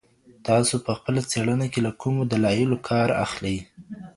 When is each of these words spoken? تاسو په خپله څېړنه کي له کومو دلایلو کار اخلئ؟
تاسو 0.47 0.75
په 0.85 0.91
خپله 0.97 1.21
څېړنه 1.31 1.67
کي 1.73 1.79
له 1.85 1.91
کومو 2.01 2.21
دلایلو 2.33 2.77
کار 2.89 3.09
اخلئ؟ 3.25 3.57